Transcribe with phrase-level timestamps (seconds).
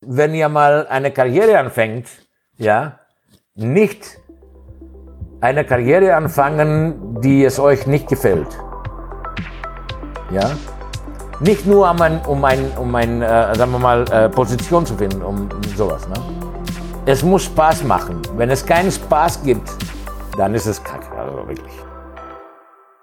[0.00, 2.06] wenn ihr mal eine Karriere anfängt,
[2.56, 3.00] ja,
[3.54, 4.18] nicht
[5.40, 8.48] eine Karriere anfangen, die es euch nicht gefällt.
[10.30, 10.50] Ja?
[11.40, 14.94] Nicht nur um ein, um ein, um ein äh, sagen wir mal, äh, Position zu
[14.96, 16.06] finden, um, um sowas.
[16.08, 16.14] Ne?
[17.06, 18.20] Es muss Spaß machen.
[18.36, 19.68] Wenn es keinen Spaß gibt,
[20.36, 21.72] dann ist es kacke, also wirklich.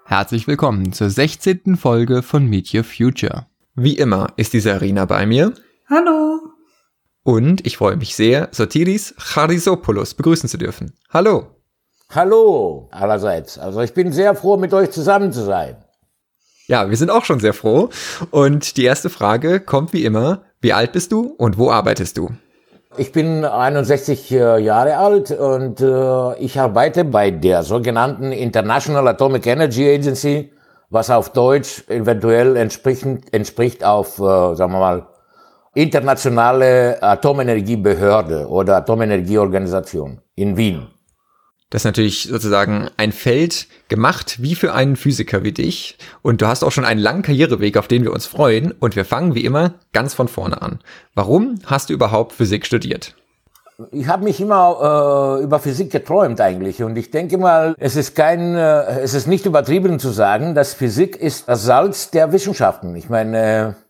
[0.06, 1.76] Herzlich willkommen zur 16.
[1.76, 3.48] Folge von Meet Your Future.
[3.76, 5.54] Wie immer ist diese Arena bei mir.
[5.90, 6.37] Hallo.
[7.28, 10.94] Und ich freue mich sehr, Sotiris Charisopoulos begrüßen zu dürfen.
[11.10, 11.48] Hallo.
[12.16, 13.60] Hallo allerseits.
[13.60, 15.76] Also ich bin sehr froh, mit euch zusammen zu sein.
[16.68, 17.90] Ja, wir sind auch schon sehr froh.
[18.32, 20.44] Und die erste Frage kommt wie immer.
[20.62, 22.30] Wie alt bist du und wo arbeitest du?
[22.96, 29.46] Ich bin 61 äh, Jahre alt und äh, ich arbeite bei der sogenannten International Atomic
[29.48, 30.54] Energy Agency,
[30.90, 35.08] was auf Deutsch eventuell entspricht, entspricht auf, äh, sagen wir mal,
[35.78, 40.88] internationale Atomenergiebehörde oder Atomenergieorganisation in Wien.
[41.70, 46.00] Das ist natürlich sozusagen ein Feld gemacht wie für einen Physiker wie dich.
[46.24, 48.72] Und du hast auch schon einen langen Karriereweg, auf den wir uns freuen.
[48.72, 50.80] Und wir fangen wie immer ganz von vorne an.
[51.14, 53.14] Warum hast du überhaupt Physik studiert?
[53.92, 58.16] Ich habe mich immer äh, über Physik geträumt eigentlich und ich denke mal, es ist
[58.16, 62.96] kein, äh, es ist nicht übertrieben zu sagen, dass Physik ist das Salz der Wissenschaften.
[62.96, 63.87] Ich meine, äh,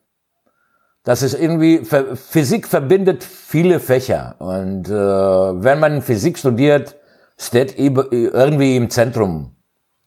[1.07, 4.35] das ist irgendwie, Physik verbindet viele Fächer.
[4.39, 6.97] Und äh, wenn man Physik studiert,
[7.37, 9.55] steht irgendwie im Zentrum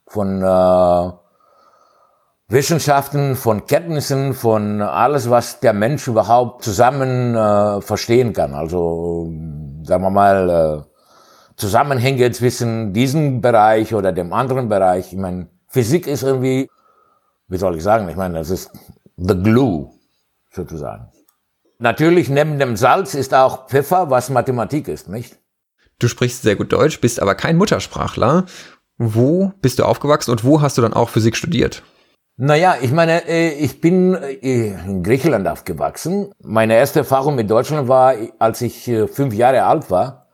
[0.07, 1.13] von äh,
[2.49, 8.53] Wissenschaften, von Kenntnissen, von alles, was der Mensch überhaupt zusammen äh, verstehen kann.
[8.53, 9.33] Also,
[9.85, 15.15] sagen wir mal, äh, Zusammenhänge zwischen diesem Bereich oder dem anderen Bereich.
[15.15, 16.69] Ich meine, Physik ist irgendwie,
[17.49, 18.71] wie soll ich sagen, ich meine, das ist
[19.17, 19.99] the glue
[20.51, 21.11] sozusagen.
[21.79, 25.39] Natürlich neben dem Salz ist auch Pfeffer, was Mathematik ist, nicht?
[25.99, 28.47] Du sprichst sehr gut Deutsch, bist aber kein Muttersprachler.
[28.99, 31.83] Wo bist du aufgewachsen und wo hast du dann auch Physik studiert?
[32.37, 36.33] Naja, ich meine, äh, ich bin äh, in Griechenland aufgewachsen.
[36.43, 40.29] Meine erste Erfahrung mit Deutschland war, als ich äh, fünf Jahre alt war.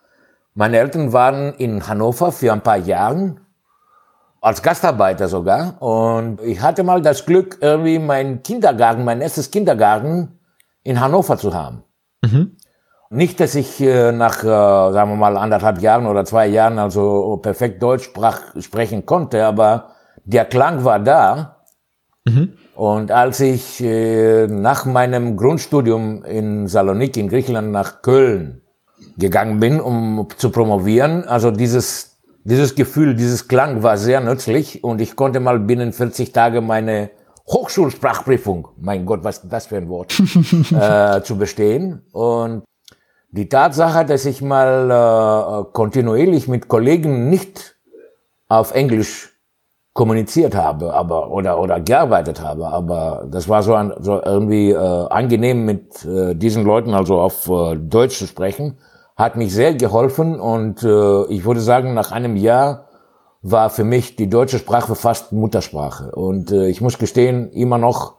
[0.54, 3.36] Meine Eltern waren in Hannover für ein paar Jahre
[4.46, 5.82] als Gastarbeiter sogar.
[5.82, 10.38] Und ich hatte mal das Glück, irgendwie meinen Kindergarten, mein erstes Kindergarten
[10.84, 11.82] in Hannover zu haben.
[12.24, 12.56] Mhm.
[13.10, 17.38] Nicht, dass ich äh, nach, äh, sagen wir mal, anderthalb Jahren oder zwei Jahren also
[17.38, 19.88] perfekt Deutsch sprach, sprechen konnte, aber
[20.24, 21.56] der Klang war da.
[22.24, 22.52] Mhm.
[22.76, 28.62] Und als ich äh, nach meinem Grundstudium in Salonik in Griechenland nach Köln
[29.18, 32.15] gegangen bin, um zu promovieren, also dieses
[32.46, 37.10] dieses Gefühl, dieses Klang war sehr nützlich und ich konnte mal binnen 40 Tage meine
[37.48, 40.14] Hochschulsprachprüfung, mein Gott, was das für ein Wort,
[40.70, 42.02] äh, zu bestehen.
[42.12, 42.62] Und
[43.30, 47.76] die Tatsache, dass ich mal äh, kontinuierlich mit Kollegen nicht
[48.48, 49.32] auf Englisch
[49.92, 55.08] kommuniziert habe, aber oder oder gearbeitet habe, aber das war so, ein, so irgendwie äh,
[55.08, 58.78] angenehm mit äh, diesen Leuten also auf äh, Deutsch zu sprechen
[59.16, 62.86] hat mich sehr geholfen und äh, ich würde sagen, nach einem Jahr
[63.42, 66.12] war für mich die deutsche Sprache fast Muttersprache.
[66.12, 68.16] Und äh, ich muss gestehen, immer noch,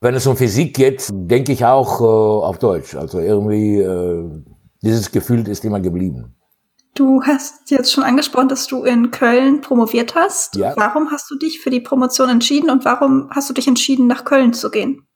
[0.00, 2.96] wenn es um Physik geht, denke ich auch äh, auf Deutsch.
[2.96, 4.42] Also irgendwie, äh,
[4.82, 6.34] dieses Gefühl ist immer geblieben.
[6.94, 10.56] Du hast jetzt schon angesprochen, dass du in Köln promoviert hast.
[10.56, 10.74] Ja.
[10.76, 14.24] Warum hast du dich für die Promotion entschieden und warum hast du dich entschieden, nach
[14.24, 15.06] Köln zu gehen?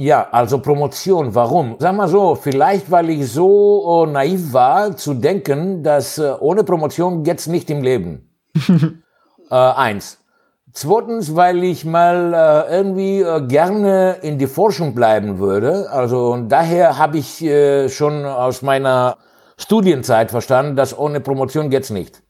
[0.00, 1.34] Ja, also Promotion.
[1.34, 1.74] Warum?
[1.80, 6.62] Sag mal so, vielleicht weil ich so äh, naiv war zu denken, dass äh, ohne
[6.62, 8.30] Promotion geht's nicht im Leben.
[9.50, 10.18] äh, eins.
[10.72, 15.90] Zweitens, weil ich mal äh, irgendwie äh, gerne in die Forschung bleiben würde.
[15.90, 19.16] Also und daher habe ich äh, schon aus meiner
[19.56, 22.22] Studienzeit verstanden, dass ohne Promotion geht's nicht.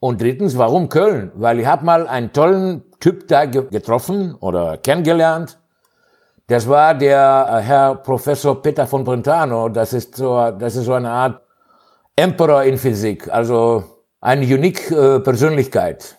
[0.00, 1.30] Und drittens, warum Köln?
[1.36, 5.60] Weil ich habe mal einen tollen Typ da ge getroffen oder kennengelernt
[6.48, 9.68] das war der äh, Herr Professor Peter von Brentano.
[9.68, 11.42] Das ist so, das ist so eine Art
[12.16, 13.84] Emperor in Physik, also
[14.20, 16.16] eine unique äh, Persönlichkeit.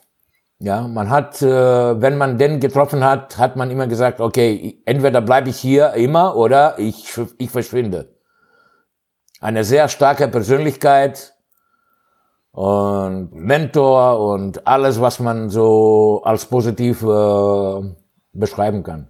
[0.59, 5.21] Ja, man hat, äh, wenn man den getroffen hat, hat man immer gesagt, okay, entweder
[5.21, 7.05] bleibe ich hier immer oder ich,
[7.37, 8.15] ich verschwinde.
[9.41, 11.33] Eine sehr starke Persönlichkeit
[12.51, 17.95] und Mentor und alles, was man so als positiv äh,
[18.33, 19.07] beschreiben kann.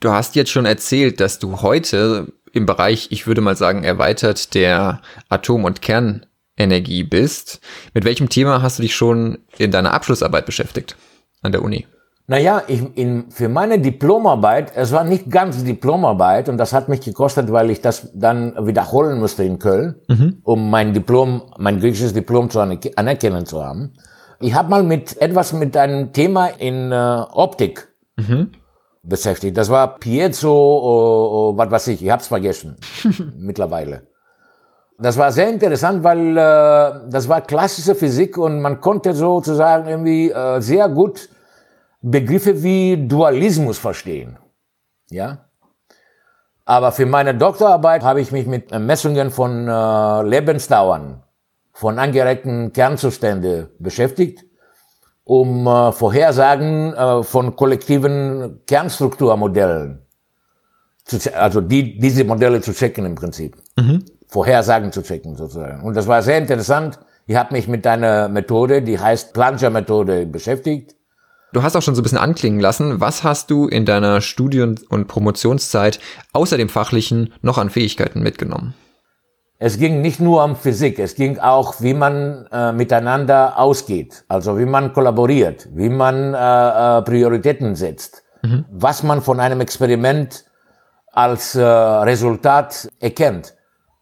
[0.00, 4.54] Du hast jetzt schon erzählt, dass du heute im Bereich, ich würde mal sagen, erweitert
[4.54, 7.60] der Atom- und Kernenergie bist.
[7.94, 10.96] Mit welchem Thema hast du dich schon in deiner Abschlussarbeit beschäftigt
[11.42, 11.86] an der Uni?
[12.30, 17.00] Naja, ich, in, für meine Diplomarbeit, es war nicht ganz Diplomarbeit und das hat mich
[17.00, 20.40] gekostet, weil ich das dann wiederholen musste in Köln, mhm.
[20.44, 23.94] um mein Diplom, mein griechisches Diplom zu anerkennen zu haben.
[24.40, 28.50] Ich habe mal mit etwas mit einem Thema in äh, Optik mhm.
[29.02, 29.56] Beschäftigt.
[29.56, 32.76] Das war Piezo, oh, oh, was weiß ich, ich hab's vergessen
[33.36, 34.06] mittlerweile.
[34.98, 40.30] Das war sehr interessant, weil äh, das war klassische Physik und man konnte sozusagen irgendwie
[40.30, 41.28] äh, sehr gut
[42.00, 44.38] Begriffe wie Dualismus verstehen.
[45.10, 45.46] Ja?
[46.64, 51.22] Aber für meine Doktorarbeit habe ich mich mit Messungen von äh, Lebensdauern
[51.78, 54.44] von angeregten Kernzustände beschäftigt,
[55.28, 60.00] um äh, Vorhersagen äh, von kollektiven Kernstrukturmodellen,
[61.04, 63.54] zu, also die, diese Modelle zu checken im Prinzip.
[63.76, 64.04] Mhm.
[64.26, 65.82] Vorhersagen zu checken sozusagen.
[65.82, 66.98] Und das war sehr interessant.
[67.26, 70.94] Ich habe mich mit einer Methode, die heißt Planscher-Methode, beschäftigt
[71.52, 73.00] Du hast auch schon so ein bisschen anklingen lassen.
[73.00, 75.98] Was hast du in deiner Studien- und Promotionszeit
[76.34, 78.74] außer dem Fachlichen noch an Fähigkeiten mitgenommen?
[79.60, 84.56] Es ging nicht nur um Physik, es ging auch, wie man äh, miteinander ausgeht, also
[84.56, 88.64] wie man kollaboriert, wie man äh, äh, Prioritäten setzt, mhm.
[88.70, 90.44] was man von einem Experiment
[91.12, 93.56] als äh, Resultat erkennt.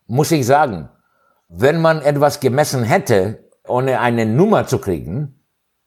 [0.06, 0.91] Muss ich sagen,
[1.49, 5.41] wenn man etwas gemessen hätte, ohne eine Nummer zu kriegen,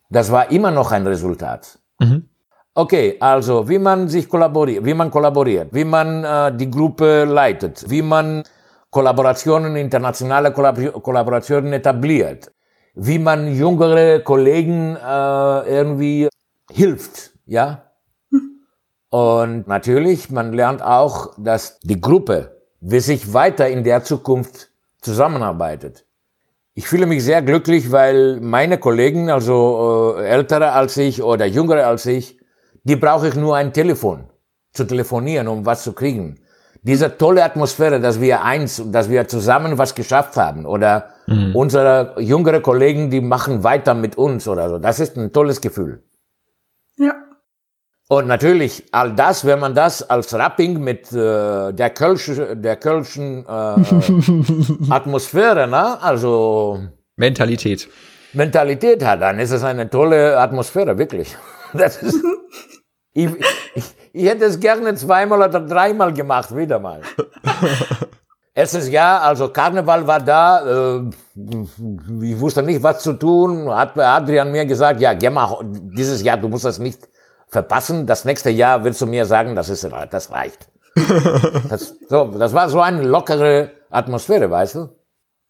[0.10, 1.78] das war immer noch ein Resultat.
[2.00, 2.28] Mhm.
[2.74, 7.88] Okay, also wie man sich kollaboriert, wie man kollaboriert, wie man äh, die Gruppe leitet,
[7.88, 8.44] wie man
[8.90, 12.52] Kollaborationen, internationale Kollabor Kollaborationen etabliert,
[12.96, 16.28] wie man jüngere Kollegen äh, irgendwie
[16.72, 17.84] hilft, ja.
[19.10, 24.70] Und natürlich, man lernt auch, dass die Gruppe, wie sich weiter in der Zukunft
[25.02, 26.06] zusammenarbeitet.
[26.74, 31.88] Ich fühle mich sehr glücklich, weil meine Kollegen, also äh, ältere als ich oder jüngere
[31.88, 32.40] als ich,
[32.84, 34.30] die brauche ich nur ein Telefon
[34.72, 36.40] zu telefonieren, um was zu kriegen.
[36.82, 41.56] Diese tolle Atmosphäre, dass wir eins, dass wir zusammen was geschafft haben oder mhm.
[41.56, 44.80] unsere jüngere Kollegen, die machen weiter mit uns oder so.
[44.80, 46.04] Das ist ein tolles Gefühl.
[46.98, 47.16] Ja.
[48.08, 53.46] Und natürlich all das, wenn man das als Rapping mit äh, der Kölsch, der Kölschen
[53.46, 56.02] äh, Atmosphäre, ne?
[56.02, 56.80] also
[57.18, 57.88] Mentalität.
[58.34, 61.36] Mentalität hat, dann ist es eine tolle Atmosphäre, wirklich.
[61.72, 62.24] Das ist,
[63.14, 63.30] ich,
[64.20, 67.02] ich, hätte es gerne zweimal oder dreimal gemacht, wieder mal.
[68.54, 71.10] Erstes Jahr, also Karneval war da, äh,
[72.22, 76.38] ich wusste nicht, was zu tun, hat Adrian mir gesagt, ja, geh mal dieses Jahr,
[76.38, 77.08] du musst das nicht
[77.48, 78.06] verpassen.
[78.06, 80.70] Das nächste Jahr willst du mir sagen, das ist, das reicht.
[81.70, 84.80] das, so, das war so eine lockere Atmosphäre, weißt du?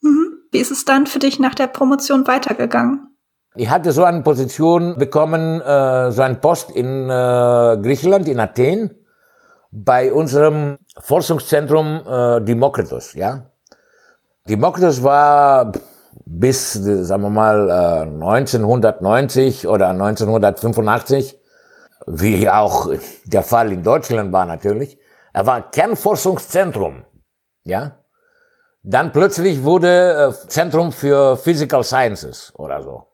[0.02, 0.44] Mhm.
[0.52, 3.09] Wie ist es dann für dich nach der Promotion weitergegangen?
[3.56, 8.96] Ich hatte so eine Position bekommen, äh, so einen Post in äh, Griechenland, in Athen,
[9.72, 13.52] bei unserem Forschungszentrum äh, Demokritos, ja.
[14.48, 15.72] Demokritos war
[16.26, 21.40] bis, sagen wir mal, äh, 1990 oder 1985
[22.08, 22.90] wie auch
[23.26, 24.98] der Fall in Deutschland war natürlich.
[25.34, 27.06] Er war Kernforschungszentrum,
[27.64, 27.98] ja.
[28.82, 33.09] Dann plötzlich wurde äh, Zentrum für Physical Sciences oder so.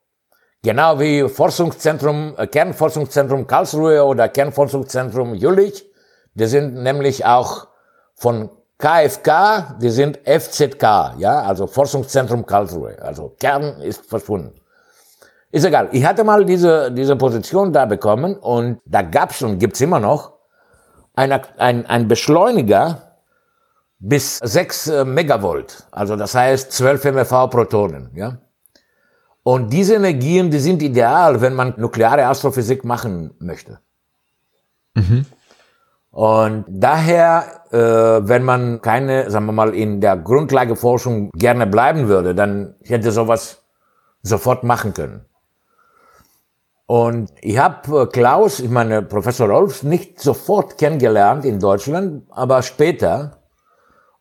[0.66, 5.86] Genau wie Forschungszentrum, äh, Kernforschungszentrum Karlsruhe oder Kernforschungszentrum Jülich.
[6.34, 7.68] Die sind nämlich auch
[8.16, 12.98] von KFK, die sind FZK, ja, also Forschungszentrum Karlsruhe.
[13.00, 14.60] Also Kern ist verschwunden.
[15.52, 15.90] Ist egal.
[15.92, 20.34] Ich hatte mal diese, diese Position da bekommen und da gab's und gibt's immer noch
[21.14, 23.20] eine, ein, ein Beschleuniger
[24.00, 25.84] bis 6 äh, Megavolt.
[25.92, 28.40] Also das heißt 12 MV Protonen, ja.
[29.48, 33.78] Und diese Energien, die sind ideal, wenn man nukleare Astrophysik machen möchte.
[34.96, 35.28] Mhm.
[36.10, 42.34] Und daher, äh, wenn man keine, sagen wir mal, in der Grundlageforschung gerne bleiben würde,
[42.34, 43.62] dann hätte sowas
[44.24, 45.26] sofort machen können.
[46.88, 52.64] Und ich habe äh, Klaus, ich meine Professor Rolfs, nicht sofort kennengelernt in Deutschland, aber
[52.64, 53.44] später.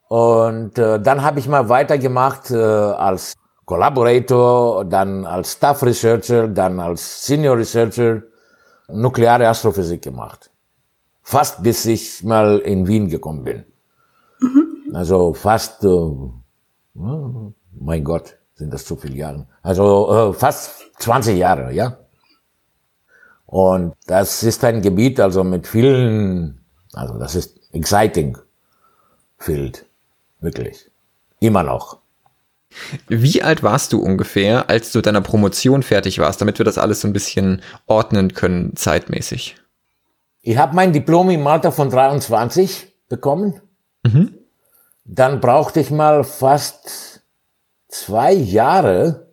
[0.08, 6.80] Und äh, dann habe ich mal weitergemacht äh, als Collaborator, dann als Staff Researcher, dann
[6.80, 8.22] als Senior Researcher
[8.88, 10.50] nukleare Astrophysik gemacht.
[11.22, 13.64] Fast bis ich mal in Wien gekommen bin.
[14.40, 14.94] Mhm.
[14.94, 19.46] Also fast, äh, oh mein Gott, sind das zu viele Jahre.
[19.62, 21.98] Also äh, fast 20 Jahre, ja.
[23.46, 28.36] Und das ist ein Gebiet, also mit vielen, also das ist exciting
[29.38, 29.86] Field.
[30.40, 30.90] Wirklich.
[31.40, 32.03] Immer noch.
[33.08, 37.00] Wie alt warst du ungefähr, als du deiner Promotion fertig warst, damit wir das alles
[37.00, 39.56] so ein bisschen ordnen können zeitmäßig?
[40.42, 43.60] Ich habe mein Diplom im Alter von 23 bekommen.
[44.02, 44.34] Mhm.
[45.04, 47.22] Dann brauchte ich mal fast
[47.88, 49.28] zwei Jahre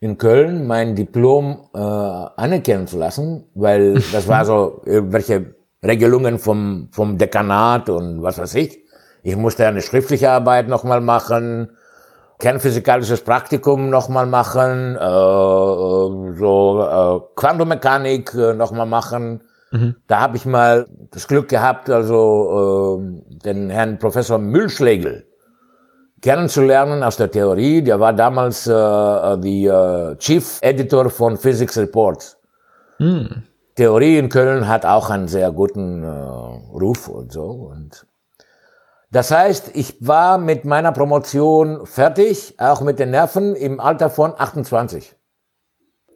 [0.00, 6.88] in Köln mein Diplom äh, anerkennen zu lassen, weil das war so irgendwelche Regelungen vom,
[6.90, 8.81] vom Dekanat und was weiß ich.
[9.22, 11.76] Ich musste eine schriftliche Arbeit nochmal machen,
[12.38, 19.42] kernphysikalisches Praktikum nochmal machen, äh, so äh, Quantummechanik äh, nochmal machen.
[19.70, 19.96] Mhm.
[20.08, 25.26] Da habe ich mal das Glück gehabt, also äh, den Herrn Professor Müllschlegel
[26.20, 27.82] kennenzulernen aus der Theorie.
[27.82, 32.38] Der war damals äh die äh, Chief Editor von Physics Reports.
[32.98, 33.44] Mhm.
[33.74, 37.72] Theorie in Köln hat auch einen sehr guten äh, Ruf und so.
[37.72, 38.06] Und
[39.12, 44.32] das heißt, ich war mit meiner Promotion fertig, auch mit den Nerven im Alter von
[44.36, 45.14] 28.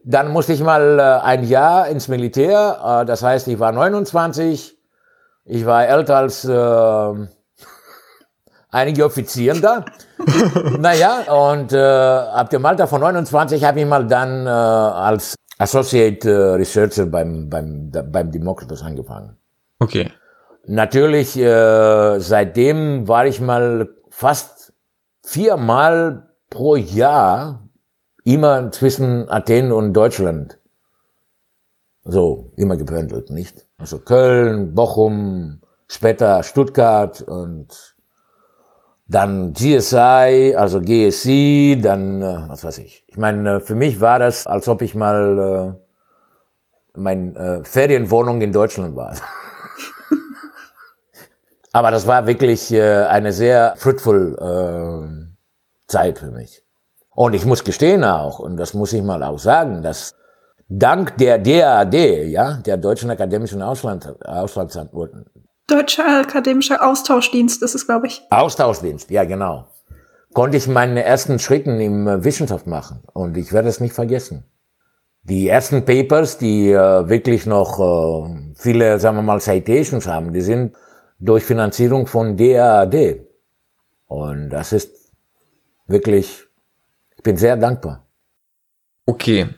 [0.03, 3.03] Dann musste ich mal äh, ein Jahr ins Militär.
[3.03, 4.79] Äh, das heißt, ich war 29.
[5.45, 6.55] Ich war älter als äh,
[8.71, 9.85] einige Offizieren da.
[10.79, 16.31] naja, und äh, ab dem Alter von 29 habe ich mal dann äh, als Associate
[16.31, 19.37] äh, Researcher beim, beim, beim Democritus angefangen.
[19.81, 20.11] Okay.
[20.69, 24.73] Natürlich, äh, seitdem war ich mal fast
[25.23, 27.69] viermal pro Jahr
[28.25, 30.59] immer zwischen Athen und Deutschland.
[32.03, 33.67] So, immer gependelt, nicht?
[33.79, 37.97] Also Köln, Bochum, später Stuttgart und
[39.07, 43.05] dann GSI, also GSC, dann, äh, was weiß ich.
[43.07, 48.41] Ich meine, äh, für mich war das, als ob ich mal äh, mein äh, Ferienwohnung
[48.41, 49.15] in Deutschland war.
[51.77, 56.63] Aber das war wirklich äh, eine sehr fruitful äh, Zeit für mich.
[57.11, 60.15] Und ich muss gestehen auch, und das muss ich mal auch sagen, dass
[60.71, 61.95] dank der DAAD,
[62.29, 65.27] ja, der Deutschen Akademischen Ausland, Auslandsanwälten.
[65.67, 68.23] Deutscher Akademischer Austauschdienst ist es, glaube ich.
[68.31, 69.67] Austauschdienst, ja, genau.
[70.33, 73.03] Konnte ich meine ersten Schritten im äh, Wissenschaft machen.
[73.13, 74.45] Und ich werde es nicht vergessen.
[75.25, 80.41] Die ersten Papers, die äh, wirklich noch äh, viele, sagen wir mal, Citations haben, die
[80.41, 80.75] sind
[81.19, 83.21] durch Finanzierung von DAAD.
[84.07, 85.13] Und das ist
[85.87, 86.47] wirklich
[87.27, 88.07] bin sehr dankbar.
[89.05, 89.49] Okay.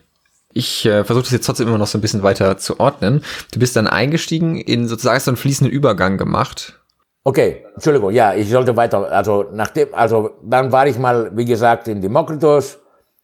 [0.51, 3.23] Ich äh, versuche das jetzt trotzdem immer noch so ein bisschen weiter zu ordnen.
[3.53, 6.79] Du bist dann eingestiegen in sozusagen so einen fließenden Übergang gemacht.
[7.23, 11.87] Okay, Entschuldigung, ja, ich sollte weiter, also nachdem, also dann war ich mal, wie gesagt,
[11.87, 12.79] in Demokritos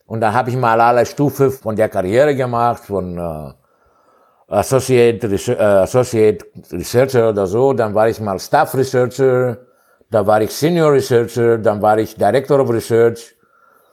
[0.06, 3.54] und da habe ich mal alle Stufen von der Karriere gemacht, von äh,
[4.48, 9.58] Associate, äh, Associate Researcher oder so, dann war ich mal Staff Researcher,
[10.12, 13.36] da war ich Senior Researcher, dann war ich Director of Research,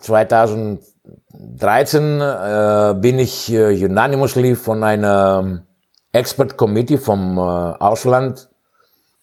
[0.01, 5.65] 2013 äh, bin ich äh, unanimously von einer
[6.13, 8.49] Expert Committee vom äh, Ausland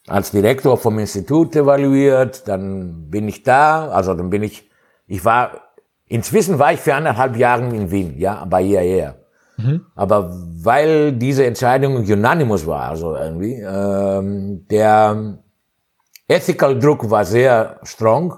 [0.07, 2.47] als Direktor vom Institut evaluiert.
[2.47, 4.67] Dann bin ich da, also dann bin ich,
[5.05, 5.51] ich war,
[6.07, 9.18] inzwischen war ich für anderthalb Jahre in Wien, ja, bei IAEA.
[9.59, 9.85] Mhm.
[9.95, 10.31] Aber
[10.63, 15.39] weil diese Entscheidung unanimous war, also irgendwie, ähm, der
[16.27, 18.37] Ethical Druck war sehr strong.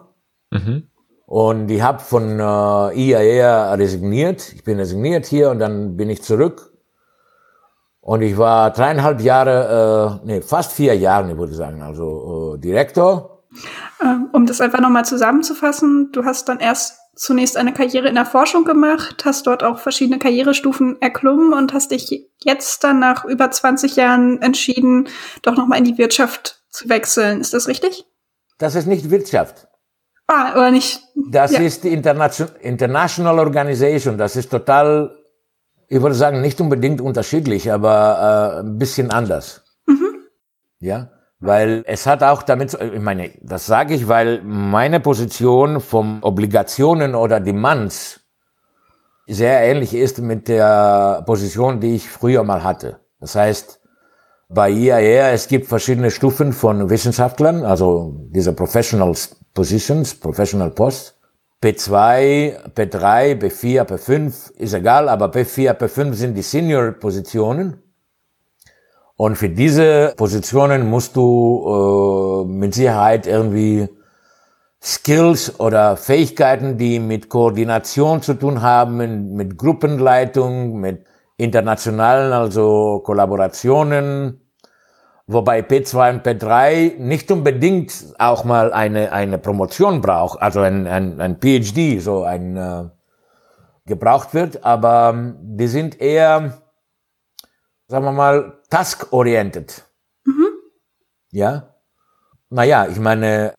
[0.50, 0.88] Mhm.
[1.25, 4.51] Und ich habe von äh, IAEA resigniert.
[4.54, 6.74] Ich bin resigniert hier und dann bin ich zurück.
[8.01, 12.60] Und ich war dreieinhalb Jahre, äh, nee, fast vier Jahre, ich würde sagen, also äh,
[12.60, 13.44] Direktor.
[14.01, 18.25] Ähm, um das einfach nochmal zusammenzufassen, du hast dann erst zunächst eine Karriere in der
[18.25, 23.51] Forschung gemacht, hast dort auch verschiedene Karrierestufen erklommen und hast dich jetzt dann nach über
[23.51, 25.08] 20 Jahren entschieden,
[25.41, 27.41] doch nochmal in die Wirtschaft zu wechseln.
[27.41, 28.06] Ist das richtig?
[28.58, 29.68] Das ist nicht Wirtschaft.
[30.27, 31.01] Ah, oder nicht?
[31.30, 31.60] Das ja.
[31.60, 34.18] ist die Internation International Organization.
[34.18, 35.18] Das ist total,
[35.89, 39.63] ich würde sagen, nicht unbedingt unterschiedlich, aber äh, ein bisschen anders.
[39.88, 40.24] Mhm.
[40.80, 41.10] Ja,
[41.41, 47.15] weil es hat auch damit, ich meine, das sage ich, weil meine Position vom Obligationen
[47.15, 48.19] oder Demands
[49.27, 53.00] sehr ähnlich ist mit der Position, die ich früher mal hatte.
[53.19, 53.79] Das heißt,
[54.50, 61.17] bei IAR, es gibt verschiedene Stufen von Wissenschaftlern, also diese Professionals Positions, Professional Post.
[61.63, 67.77] P2, P3, P4, P5 ist egal, aber P4, P5 sind die Senior-Positionen.
[69.22, 73.88] Und für diese Positionen musst du äh, mit Sicherheit irgendwie
[74.82, 81.06] Skills oder Fähigkeiten, die mit Koordination zu tun haben, mit Gruppenleitung, mit
[81.38, 84.42] internationalen, also Kollaborationen,
[85.28, 91.22] Wobei P2 und P3 nicht unbedingt auch mal eine, eine Promotion braucht, also ein, ein,
[91.22, 92.86] ein PhD, so ein äh,
[93.86, 96.61] gebraucht wird, aber ähm, die sind eher,
[97.91, 99.83] sagen wir mal, task-oriented.
[100.24, 100.48] Mhm.
[101.31, 101.75] Ja.
[102.50, 103.53] Naja, ich meine,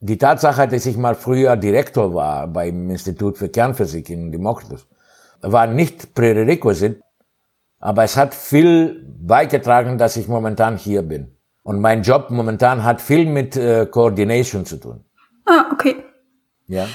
[0.00, 4.86] die Tatsache, dass ich mal früher Direktor war beim Institut für Kernphysik in Democritus,
[5.42, 7.02] war nicht Prärequisit,
[7.78, 11.36] aber es hat viel beigetragen, dass ich momentan hier bin.
[11.62, 15.04] Und mein Job momentan hat viel mit äh, Coordination zu tun.
[15.44, 15.96] Ah, okay.
[16.68, 16.88] Ja.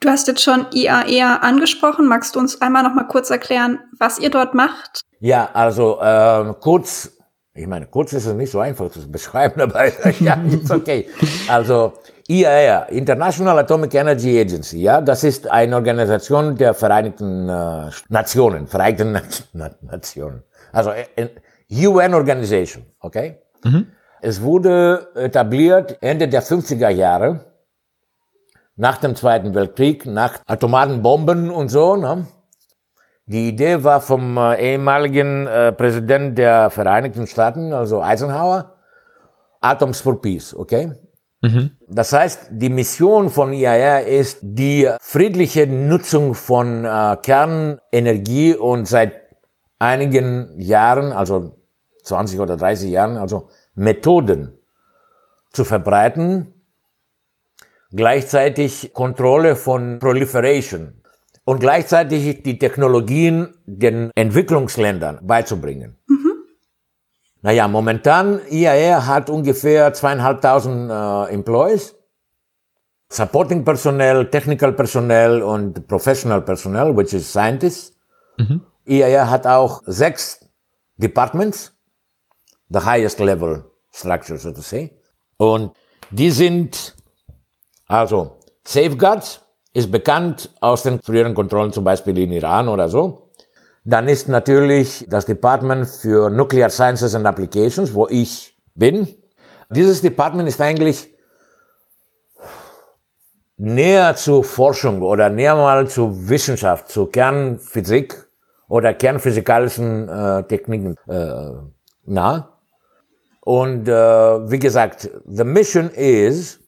[0.00, 2.06] Du hast jetzt schon IAEA angesprochen.
[2.06, 5.02] Magst du uns einmal noch mal kurz erklären, was ihr dort macht?
[5.22, 7.12] Ja, also äh, kurz,
[7.54, 9.84] ich meine, kurz ist es nicht so einfach zu beschreiben, aber
[10.18, 11.08] ja, ist okay.
[11.46, 11.92] Also
[12.26, 19.16] IAEA, International Atomic Energy Agency, ja, das ist eine Organisation der Vereinigten äh, Nationen, Vereinigten
[19.82, 21.28] Nationen, also äh,
[21.70, 23.38] UN Organization, okay?
[23.62, 23.86] Mhm.
[24.22, 27.44] Es wurde etabliert Ende der 50er Jahre,
[28.74, 31.94] nach dem Zweiten Weltkrieg, nach atomaren Bomben und so.
[31.94, 32.26] Ne?
[33.26, 38.74] Die Idee war vom äh, ehemaligen äh, Präsident der Vereinigten Staaten, also Eisenhower,
[39.60, 40.92] Atoms for Peace, okay?
[41.40, 41.72] Mhm.
[41.88, 49.14] Das heißt, die Mission von IAEA ist die friedliche Nutzung von äh, Kernenergie und seit
[49.78, 51.58] einigen Jahren, also
[52.04, 54.58] 20 oder 30 Jahren, also Methoden
[55.52, 56.54] zu verbreiten,
[57.90, 61.01] gleichzeitig Kontrolle von Proliferation
[61.44, 65.96] und gleichzeitig die Technologien den Entwicklungsländern beizubringen.
[66.06, 66.32] Mhm.
[67.42, 71.96] Naja, momentan IAE hat ungefähr zweieinhalbtausend äh, Employees,
[73.08, 77.92] Supporting Personnel, Technical Personnel und Professional Personnel, which is Scientists.
[78.38, 78.62] Mhm.
[78.86, 80.48] IAE hat auch sechs
[80.96, 81.72] Departments,
[82.70, 84.96] the highest level structure, so to say.
[85.36, 85.72] Und
[86.10, 86.94] die sind,
[87.86, 89.40] also, Safeguards
[89.72, 93.30] ist bekannt aus den früheren Kontrollen, zum Beispiel in Iran oder so.
[93.84, 99.08] Dann ist natürlich das Department für Nuclear Sciences and Applications, wo ich bin.
[99.70, 101.12] Dieses Department ist eigentlich
[103.56, 108.26] näher zu Forschung oder näher mal zu Wissenschaft, zu Kernphysik
[108.68, 111.50] oder kernphysikalischen äh, Techniken äh,
[112.04, 112.58] nah.
[113.40, 116.60] Und äh, wie gesagt, the mission is,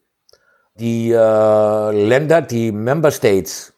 [0.79, 3.73] die äh, Länder, die Member States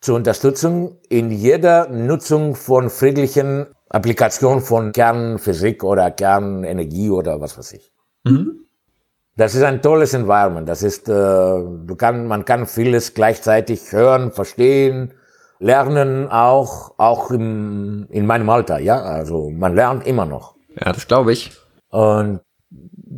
[0.00, 7.72] zur Unterstützung in jeder Nutzung von friedlichen Applikationen von Kernphysik oder Kernenergie oder was weiß
[7.72, 7.92] ich.
[8.24, 8.66] Mhm.
[9.36, 10.68] Das ist ein tolles Environment.
[10.68, 15.14] Das ist, äh, du kann, man kann vieles gleichzeitig hören, verstehen,
[15.58, 19.02] lernen auch, auch im, in meinem Alter, ja.
[19.02, 20.54] Also man lernt immer noch.
[20.80, 21.52] Ja, das glaube ich.
[21.88, 22.40] Und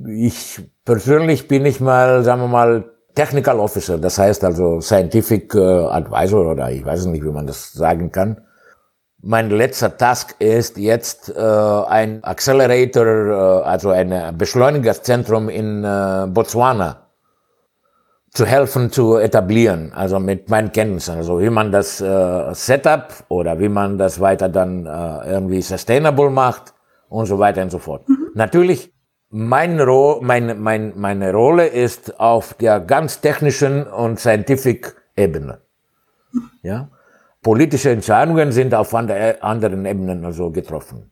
[0.07, 5.59] ich persönlich bin ich mal, sagen wir mal, Technical Officer, das heißt also Scientific äh,
[5.59, 8.43] Advisor oder ich weiß nicht, wie man das sagen kann.
[9.23, 17.07] Mein letzter Task ist jetzt äh, ein Accelerator, äh, also ein Beschleunigerzentrum in äh, Botswana
[18.33, 23.59] zu helfen zu etablieren, also mit meinen Kenntnissen, also wie man das äh, Setup oder
[23.59, 26.75] wie man das weiter dann äh, irgendwie sustainable macht
[27.09, 28.07] und so weiter und so fort.
[28.07, 28.33] Mhm.
[28.35, 28.93] Natürlich
[29.31, 35.61] mein Ro mein, mein, meine Rolle ist auf der ganz technischen und scientific Ebene.
[36.63, 36.89] Ja?
[37.43, 41.11] Politische Entscheidungen sind auf anderen Ebenen also getroffen.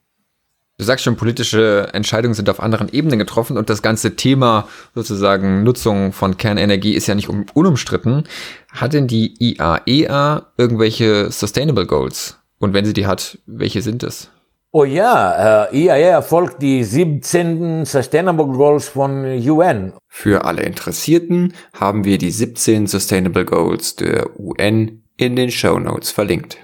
[0.77, 5.62] Du sagst schon, politische Entscheidungen sind auf anderen Ebenen getroffen und das ganze Thema sozusagen
[5.62, 8.24] Nutzung von Kernenergie ist ja nicht unumstritten.
[8.72, 12.40] Hat denn die IAEA e irgendwelche Sustainable Goals?
[12.59, 14.31] Und wenn sie die hat, welche sind es?
[14.76, 17.84] Oh ja, äh, IAEA folgt die 17.
[17.84, 19.92] Sustainable Goals von UN.
[20.08, 26.10] Für alle Interessierten haben wir die 17 Sustainable Goals der UN in den Show Notes
[26.10, 26.58] verlinkt.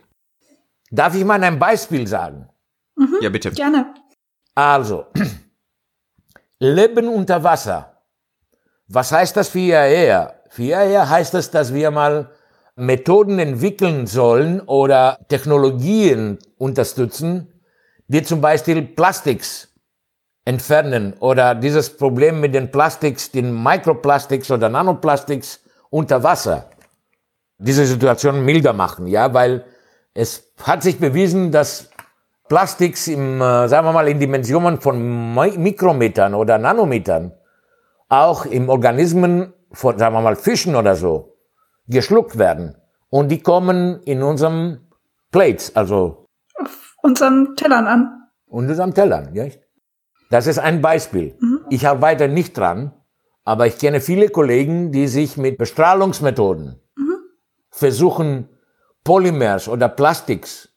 [0.90, 2.49] Darf ich mal ein Beispiel sagen?
[2.96, 3.53] Mhm, ja, bitte.
[3.53, 3.94] Gerne.
[4.57, 5.07] Also,
[6.59, 8.03] Leben unter Wasser.
[8.88, 10.35] Was heißt das für IAEA?
[10.49, 12.33] Für IAEA heißt das, dass wir mal
[12.75, 17.50] Methoden entwickeln sollen oder Technologien unterstützen,
[18.11, 19.68] die zum Beispiel Plastiks
[20.44, 26.70] entfernen oder dieses Problem mit den Plastiks, den Mikroplastiks oder Nanoplastiks unter Wasser,
[27.59, 29.64] diese Situation milder machen, ja, weil
[30.12, 31.88] es hat sich bewiesen, dass
[32.49, 37.33] Plastiks im, äh, sagen wir mal, in Dimensionen von Mikrometern oder Nanometern
[38.09, 41.37] auch im Organismen von, sagen wir mal, Fischen oder so
[41.87, 42.75] geschluckt werden.
[43.09, 44.88] Und die kommen in unserem
[45.31, 46.27] Plates, also
[47.03, 48.29] unseren Tellern an.
[48.47, 49.47] Und unserem Tellern, ja.
[50.31, 51.37] Das ist ein Beispiel.
[51.41, 51.61] Mhm.
[51.71, 52.93] Ich arbeite nicht dran,
[53.45, 57.17] aber ich kenne viele Kollegen, die sich mit Bestrahlungsmethoden mhm.
[57.71, 58.49] versuchen,
[59.03, 60.69] Polymers oder Plastiks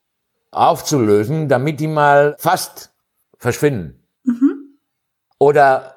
[0.52, 2.94] aufzulösen, damit die mal fast
[3.38, 4.04] verschwinden.
[4.24, 4.78] Mhm.
[5.38, 5.96] Oder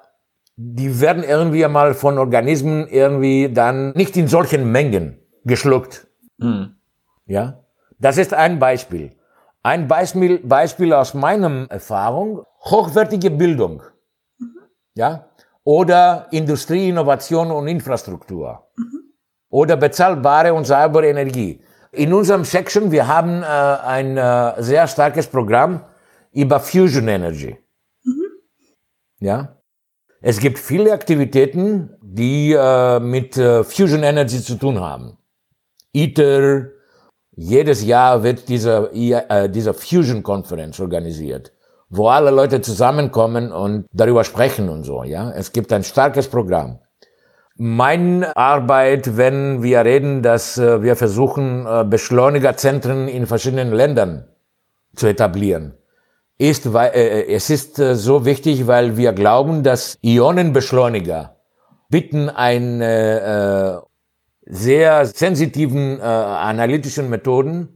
[0.57, 6.07] die werden irgendwie mal von Organismen irgendwie dann nicht in solchen Mengen geschluckt.
[6.39, 6.77] Mhm.
[7.27, 7.65] Ja,
[7.99, 9.16] das ist ein Beispiel.
[9.67, 13.83] Ein Beispiel, Beispiel aus meiner Erfahrung, hochwertige Bildung.
[14.39, 14.61] Mhm.
[14.95, 15.29] Ja,
[15.65, 18.69] oder Industrie, Innovation und Infrastruktur.
[18.77, 19.01] Mhm.
[19.49, 21.61] Oder bezahlbare und saubere Energie.
[21.91, 25.83] In unserem Section, wir haben äh, ein äh, sehr starkes Programm
[26.31, 27.59] über Fusion Energy.
[28.05, 28.25] Mhm.
[29.19, 29.61] Ja.
[30.21, 35.19] Es gibt viele Aktivitäten, die äh, mit äh, Fusion Energy zu tun haben.
[35.93, 36.76] ITER,
[37.37, 41.53] jedes Jahr wird dieser, äh, dieser Fusion Conference organisiert,
[41.91, 45.31] wo alle Leute zusammenkommen und darüber sprechen und so, ja.
[45.33, 46.79] Es gibt ein starkes Programm.
[47.59, 54.29] Meine Arbeit, wenn wir reden, dass äh, wir versuchen, äh, Beschleunigerzentren in verschiedenen Ländern
[54.95, 55.75] zu etablieren,
[56.39, 61.37] ist, weil äh, es ist so wichtig, weil wir glauben, dass Ionenbeschleuniger
[61.89, 63.83] bieten eine
[64.47, 67.69] sehr sensitiven äh, analytischen Methoden,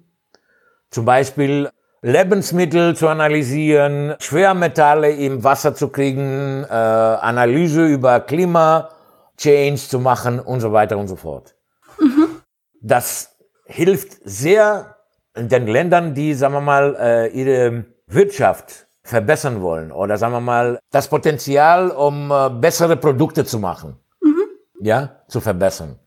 [0.91, 1.69] zum Beispiel
[2.03, 8.91] Lebensmittel zu analysieren, Schwermetalle im Wasser zu kriegen, äh, Analyse über Klima,
[9.37, 11.55] Change zu machen und so weiter und so fort.
[11.99, 12.41] Mhm.
[12.81, 14.97] Das hilft sehr
[15.37, 20.79] den Ländern, die, sagen wir mal, äh, ihre Wirtschaft verbessern wollen oder sagen wir mal
[20.91, 24.45] das Potenzial, um äh, bessere Produkte zu machen, mhm.
[24.81, 25.99] ja, zu verbessern.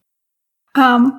[0.78, 1.14] Ähm,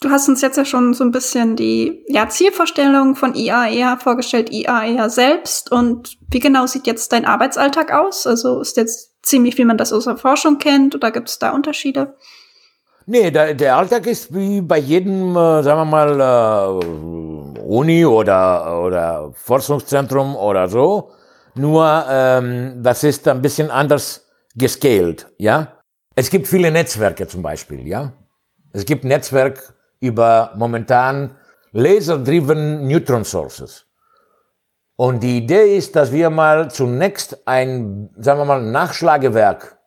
[0.00, 4.50] du hast uns jetzt ja schon so ein bisschen die ja, Zielvorstellung von IAEA vorgestellt,
[4.50, 5.72] IAEA selbst.
[5.72, 8.26] Und wie genau sieht jetzt dein Arbeitsalltag aus?
[8.26, 11.50] Also ist jetzt ziemlich, wie man das aus der Forschung kennt, oder gibt es da
[11.50, 12.16] Unterschiede?
[13.08, 18.82] Nee, der, der Alltag ist wie bei jedem, äh, sagen wir mal, äh, Uni oder,
[18.82, 21.10] oder Forschungszentrum oder so.
[21.54, 25.72] Nur ähm, das ist ein bisschen anders gescaled, ja.
[26.14, 28.12] Es gibt viele Netzwerke zum Beispiel, ja.
[28.76, 31.30] Es gibt Netzwerk über momentan
[31.72, 33.86] laser-driven Neutron Sources.
[34.96, 39.78] Und die Idee ist, dass wir mal zunächst ein, sagen wir mal, Nachschlagewerk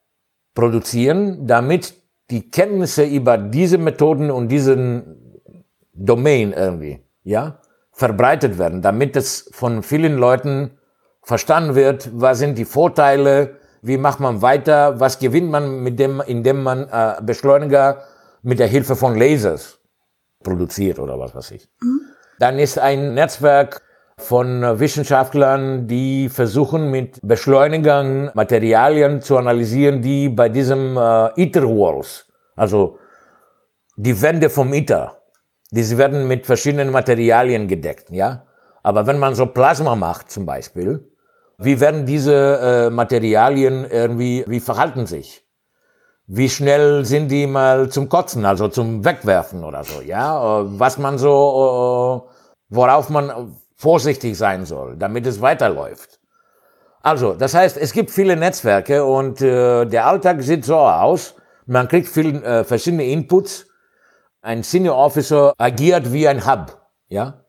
[0.56, 1.94] produzieren, damit
[2.32, 5.44] die Kenntnisse über diese Methoden und diesen
[5.94, 7.60] Domain irgendwie, ja,
[7.92, 10.80] verbreitet werden, damit es von vielen Leuten
[11.22, 16.24] verstanden wird, was sind die Vorteile, wie macht man weiter, was gewinnt man mit dem,
[16.26, 18.02] indem man äh, Beschleuniger
[18.42, 19.80] mit der Hilfe von Lasers
[20.44, 21.70] produziert oder was weiß ich.
[21.82, 22.02] Mhm.
[22.40, 23.82] Dann ist ein Netzwerk
[24.18, 32.26] von Wissenschaftlern, die versuchen mit Beschleunigern Materialien zu analysieren, die bei diesem äh, ITER Walls,
[32.56, 33.00] also
[33.96, 35.18] die Wände vom ITER,
[35.72, 38.46] diese werden mit verschiedenen Materialien gedeckt, ja.
[38.84, 41.10] Aber wenn man so Plasma macht zum Beispiel,
[41.58, 45.46] wie werden diese äh, Materialien irgendwie, wie verhalten sich?
[46.32, 51.18] Wie schnell sind die mal zum Kotzen, also zum Wegwerfen oder so, ja, was man
[51.18, 52.30] so, äh,
[52.70, 56.20] worauf man vorsichtig sein soll, damit es weiterläuft.
[57.02, 61.34] Also, das heißt, es gibt viele Netzwerke und äh, der Alltag sieht so aus,
[61.66, 63.66] man kriegt viele äh, verschiedene Inputs,
[64.44, 67.44] ein Senior Officer agiert wie ein Hub, ja.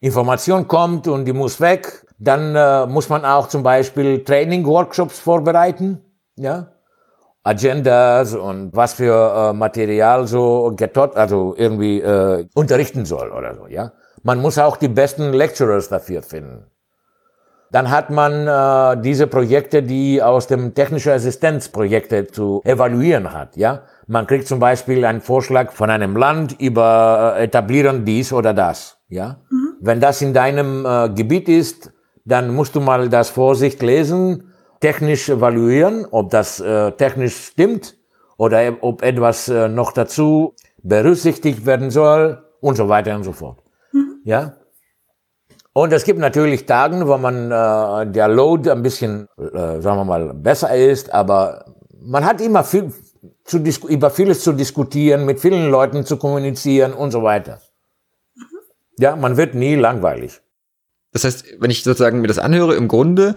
[0.00, 6.00] Information kommt und die muss weg, dann äh, muss man auch zum Beispiel Training-Workshops vorbereiten,
[6.34, 6.71] ja
[7.44, 13.66] Agendas und was für äh, Material so getot, also irgendwie äh, unterrichten soll oder so,
[13.66, 13.92] ja.
[14.22, 16.66] Man muss auch die besten Lecturers dafür finden.
[17.72, 23.82] Dann hat man äh, diese Projekte, die aus dem technische Assistenzprojekte zu evaluieren hat, ja.
[24.06, 28.98] Man kriegt zum Beispiel einen Vorschlag von einem Land über äh, etablieren dies oder das,
[29.08, 29.38] ja.
[29.50, 29.74] Mhm.
[29.80, 31.92] Wenn das in deinem äh, Gebiet ist,
[32.24, 34.51] dann musst du mal das Vorsicht lesen
[34.82, 37.96] technisch evaluieren, ob das äh, technisch stimmt
[38.36, 43.62] oder ob etwas äh, noch dazu berücksichtigt werden soll und so weiter und so fort.
[43.92, 44.20] Mhm.
[44.24, 44.56] Ja.
[45.72, 50.04] Und es gibt natürlich Tagen, wo man äh, der Load ein bisschen, äh, sagen wir
[50.04, 51.64] mal, besser ist, aber
[52.02, 52.92] man hat immer viel
[53.44, 57.60] zu über vieles zu diskutieren, mit vielen Leuten zu kommunizieren und so weiter.
[58.34, 58.42] Mhm.
[58.98, 60.40] Ja, man wird nie langweilig.
[61.12, 63.36] Das heißt, wenn ich sozusagen mir das anhöre, im Grunde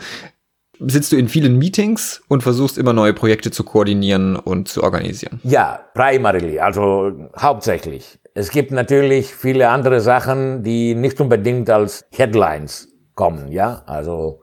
[0.80, 5.40] sitzt du in vielen Meetings und versuchst immer neue Projekte zu koordinieren und zu organisieren.
[5.44, 8.20] Ja, primarily, also hauptsächlich.
[8.34, 14.42] Es gibt natürlich viele andere Sachen, die nicht unbedingt als Headlines kommen, ja, also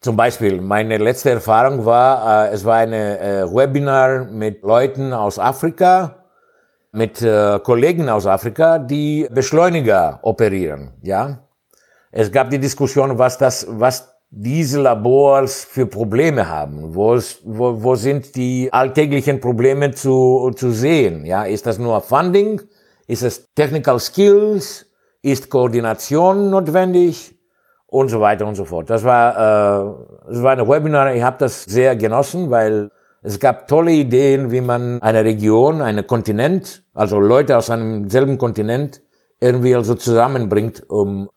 [0.00, 5.40] Zum Beispiel, meine letzte Erfahrung war, äh, es war eine äh, Webinar mit Leuten aus
[5.40, 6.24] Afrika,
[6.92, 11.40] mit äh, Kollegen aus Afrika, die Beschleuniger operieren, ja.
[12.12, 16.94] Es gab die Diskussion, was das, was diese Labors für Probleme haben.
[16.94, 21.24] Wo, wo, wo sind die alltäglichen Probleme zu, zu sehen?
[21.24, 22.60] Ja, ist das nur Funding?
[23.06, 24.86] Ist es Technical Skills?
[25.22, 27.34] Ist Koordination notwendig?
[27.86, 28.90] Und so weiter und so fort.
[28.90, 31.14] Das war, äh, das war ein Webinar.
[31.14, 32.90] Ich habe das sehr genossen, weil
[33.22, 38.36] es gab tolle Ideen, wie man eine Region, einen Kontinent, also Leute aus einem selben
[38.36, 39.00] Kontinent
[39.40, 41.30] irgendwie also zusammenbringt, um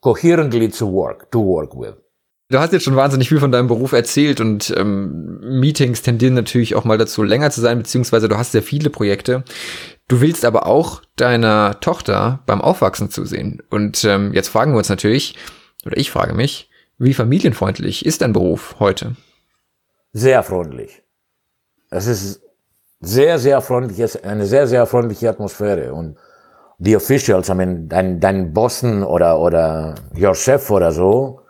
[0.00, 2.05] coherently to work, to work with.
[2.48, 6.76] Du hast jetzt schon wahnsinnig viel von deinem Beruf erzählt und ähm, Meetings tendieren natürlich
[6.76, 9.42] auch mal dazu, länger zu sein, beziehungsweise du hast sehr viele Projekte.
[10.06, 13.62] Du willst aber auch deiner Tochter beim Aufwachsen zusehen.
[13.68, 15.34] Und ähm, jetzt fragen wir uns natürlich,
[15.84, 19.16] oder ich frage mich, wie familienfreundlich ist dein Beruf heute?
[20.12, 21.02] Sehr freundlich.
[21.90, 22.42] Es ist
[23.00, 25.92] sehr, sehr freundlich, eine sehr, sehr freundliche Atmosphäre.
[25.92, 26.16] Und
[26.78, 31.40] die Officials, I mean, dein, dein Bossen oder, oder your Chef oder so,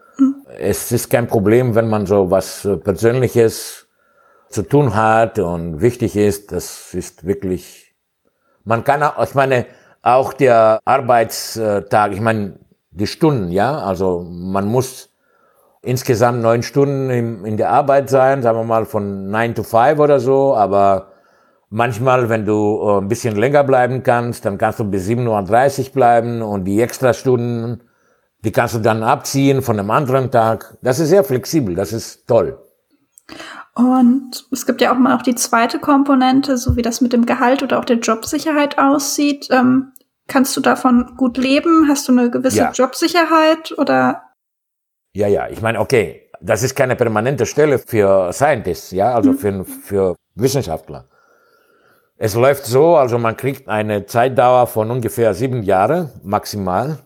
[0.59, 3.87] es ist kein Problem, wenn man so was äh, Persönliches
[4.49, 6.53] zu tun hat und wichtig ist.
[6.53, 7.95] Das ist wirklich,
[8.65, 9.67] man kann ich meine,
[10.03, 12.59] auch der Arbeitstag, ich meine,
[12.91, 15.11] die Stunden, ja, also man muss
[15.83, 19.99] insgesamt neun Stunden in, in der Arbeit sein, sagen wir mal von nine to five
[19.99, 21.13] oder so, aber
[21.69, 25.93] manchmal, wenn du äh, ein bisschen länger bleiben kannst, dann kannst du bis 7.30 Uhr
[25.93, 27.83] bleiben und die Extrastunden
[28.47, 30.79] die kannst du dann abziehen von einem anderen Tag.
[30.81, 32.57] Das ist sehr flexibel, das ist toll.
[33.75, 37.27] Und es gibt ja auch mal auch die zweite Komponente, so wie das mit dem
[37.27, 39.49] Gehalt oder auch der Jobsicherheit aussieht.
[39.51, 39.93] Ähm,
[40.29, 41.89] kannst du davon gut leben?
[41.89, 42.71] Hast du eine gewisse ja.
[42.71, 44.23] Jobsicherheit oder?
[45.13, 45.49] Ja, ja.
[45.49, 49.39] Ich meine, okay, das ist keine permanente Stelle für Scientists, ja, also mhm.
[49.39, 51.09] für, für Wissenschaftler.
[52.17, 57.01] Es läuft so, also man kriegt eine Zeitdauer von ungefähr sieben Jahre maximal.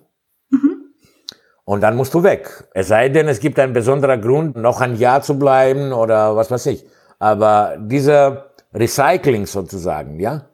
[1.71, 2.65] Und dann musst du weg.
[2.75, 6.51] Es sei denn, es gibt einen besonderen Grund, noch ein Jahr zu bleiben oder was
[6.51, 6.85] weiß ich.
[7.21, 10.47] Aber dieser Recycling sozusagen, ja,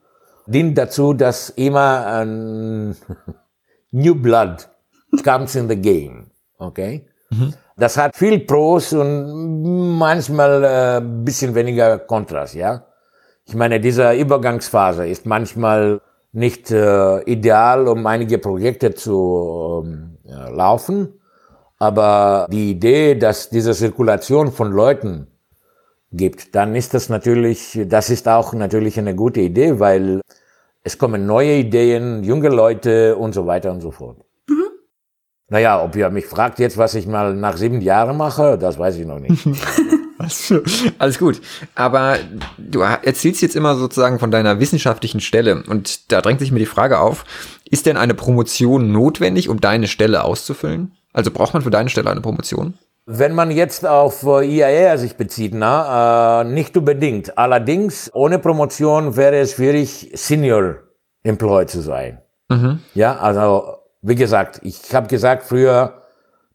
[0.45, 2.97] dient dazu, dass immer ein
[3.93, 4.69] New Blood
[5.25, 6.27] comes in the game.
[6.59, 7.07] Okay?
[7.31, 7.55] Mhm.
[7.79, 12.85] Das hat viel Pros und manchmal äh, bisschen weniger Kontras, ja.
[13.47, 16.03] Ich meine, diese Übergangsphase ist manchmal
[16.33, 20.16] nicht äh, ideal, um einige Projekte zu ähm,
[20.51, 21.21] laufen.
[21.79, 25.27] Aber die Idee, dass diese Zirkulation von Leuten
[26.13, 30.21] gibt, dann ist das natürlich, das ist auch natürlich eine gute Idee, weil
[30.85, 34.19] es kommen neue Ideen, junge Leute und so weiter und so fort.
[34.49, 34.69] Mhm.
[35.49, 38.97] Naja, ob ihr mich fragt jetzt, was ich mal nach sieben Jahren mache, das weiß
[38.97, 39.47] ich noch nicht.
[40.99, 41.41] Alles gut.
[41.75, 42.19] Aber
[42.59, 46.67] du erzählst jetzt immer sozusagen von deiner wissenschaftlichen Stelle und da drängt sich mir die
[46.67, 47.25] Frage auf,
[47.71, 50.93] ist denn eine Promotion notwendig, um deine Stelle auszufüllen?
[51.13, 52.75] Also braucht man für deine Stelle eine Promotion?
[53.07, 57.39] Wenn man jetzt auf äh, IAR sich bezieht, na, äh, nicht unbedingt.
[57.39, 60.77] Allerdings, ohne Promotion wäre es schwierig, Senior
[61.23, 62.21] Employee zu sein.
[62.49, 62.81] Mhm.
[62.95, 66.03] Ja, also, wie gesagt, ich habe gesagt früher,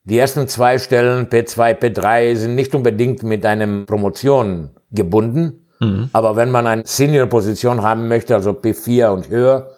[0.03, 5.67] die ersten zwei Stellen, P2, P3, sind nicht unbedingt mit einem Promotion gebunden.
[5.79, 6.09] Mhm.
[6.11, 9.71] Aber wenn man eine Senior-Position haben möchte, also P4 und höher,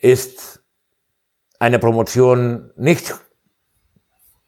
[0.00, 0.62] ist
[1.58, 3.14] eine Promotion nicht,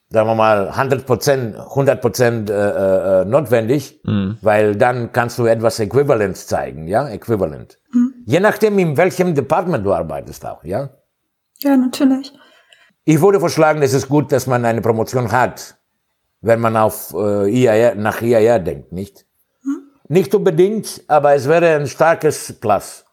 [0.08, 4.38] sagen wir mal, 100 Prozent, 100 Prozent äh, äh, notwendig, mhm.
[4.42, 7.78] weil dann kannst du etwas Äquivalenz zeigen, ja, Äquivalent.
[7.92, 8.14] Mhm.
[8.26, 10.90] Je nachdem, in welchem Department du arbeitest auch, ja.
[11.58, 12.32] Ja, natürlich.
[13.04, 15.76] Ich wurde vorschlagen, es ist gut, dass man eine Promotion hat,
[16.40, 19.26] wenn man auf äh, IAR, nach IAR denkt, nicht?
[19.62, 19.82] Mhm.
[20.08, 23.04] Nicht unbedingt, aber es wäre ein starkes Plus.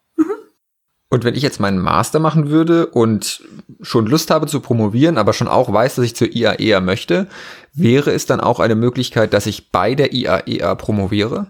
[1.10, 3.42] Und wenn ich jetzt meinen Master machen würde und
[3.82, 7.28] schon Lust habe zu promovieren, aber schon auch weiß, dass ich zur IAEA möchte,
[7.74, 11.48] wäre es dann auch eine Möglichkeit, dass ich bei der IAEA promoviere?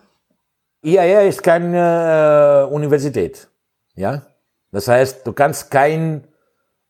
[0.83, 3.47] IAEA ist keine äh, Universität.
[3.95, 4.27] Ja?
[4.71, 6.21] Das heißt, du kannst keine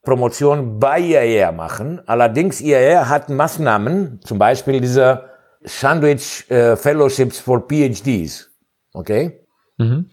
[0.04, 2.02] Promotion bei IAEA machen.
[2.06, 5.30] Allerdings IAEA hat Maßnahmen, zum Beispiel diese
[5.64, 8.50] Sandwich äh, Fellowships for PhDs.
[8.94, 9.46] Okay?
[9.78, 10.10] Mhm.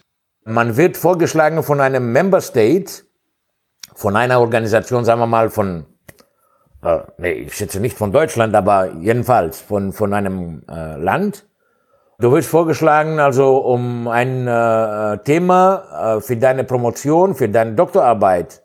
[0.46, 3.04] Man wird vorgeschlagen von einem Member State,
[3.94, 5.86] von einer Organisation, sagen wir mal von,
[6.82, 11.46] äh, nee, ich schätze nicht von Deutschland, aber jedenfalls von, von einem äh, Land.
[12.18, 18.62] Du wirst vorgeschlagen, also um ein äh, Thema äh, für deine Promotion, für deine Doktorarbeit